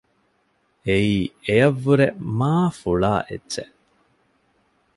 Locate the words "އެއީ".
0.85-1.17